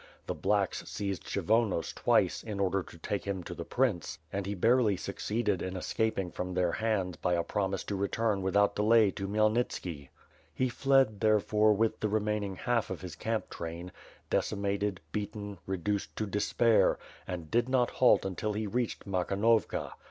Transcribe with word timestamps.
The 0.25 0.33
Slacks" 0.33 0.83
seized 0.89 1.25
Kshyvonos 1.25 1.93
twice, 1.93 2.41
in 2.41 2.59
order 2.59 2.81
to 2.81 2.97
take 2.97 3.25
him 3.25 3.43
to 3.43 3.53
the 3.53 3.63
prince; 3.63 4.17
and 4.33 4.47
he 4.47 4.55
barely 4.55 4.97
succeeded 4.97 5.61
in 5.61 5.77
escaping 5.77 6.31
from 6.31 6.55
their 6.55 6.71
hands 6.71 7.17
by 7.17 7.33
a 7.35 7.43
promise 7.43 7.83
to 7.83 7.95
return 7.95 8.41
without 8.41 8.75
delay 8.75 9.11
to 9.11 9.27
Khmyelnitski. 9.27 10.09
He 10.55 10.69
fled, 10.69 11.19
therefore, 11.19 11.73
with 11.73 11.99
the 11.99 12.09
remain 12.09 12.43
ing 12.45 12.55
half 12.55 12.89
of 12.89 13.01
his 13.01 13.15
camp 13.15 13.51
train; 13.51 13.91
decimated, 14.31 15.01
beaten, 15.11 15.59
reduced 15.67 16.15
to 16.15 16.25
despair, 16.25 16.97
and 17.27 17.51
did 17.51 17.69
not 17.69 17.91
halt 17.91 18.25
until 18.25 18.53
he 18.53 18.65
reached 18.65 19.05
Makhonovka. 19.05 19.91